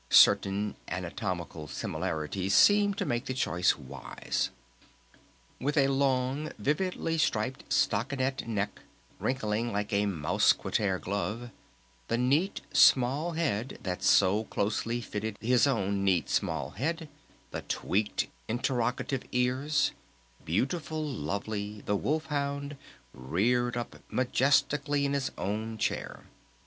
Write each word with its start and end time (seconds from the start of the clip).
Certain 0.09 0.73
anatomical 0.87 1.67
similarities 1.67 2.55
seemed 2.55 2.97
to 2.97 3.05
make 3.05 3.25
the 3.25 3.35
choice 3.35 3.77
wise. 3.77 4.49
With 5.59 5.77
a 5.77 5.89
long 5.89 6.51
vividly 6.57 7.19
striped 7.19 7.71
stockinet 7.71 8.47
neck 8.47 8.79
wrinkling 9.19 9.71
like 9.71 9.93
a 9.93 10.07
mousquetaire 10.07 10.97
glove, 10.97 11.51
the 12.07 12.17
neat 12.17 12.61
small 12.73 13.33
head 13.33 13.77
that 13.83 14.01
so 14.01 14.45
closely 14.45 15.01
fitted 15.01 15.37
his 15.39 15.67
own 15.67 16.03
neat 16.03 16.31
small 16.31 16.71
head, 16.71 17.07
the 17.51 17.61
tweaked, 17.61 18.25
interrogative 18.47 19.21
ears, 19.31 19.91
Beautiful 20.43 21.05
Lovely, 21.05 21.81
the 21.81 21.95
Wolf 21.95 22.25
Hound, 22.25 22.75
reared 23.13 23.77
up 23.77 23.97
majestically 24.09 25.05
in 25.05 25.13
his 25.13 25.29
own 25.37 25.77
chair. 25.77 26.23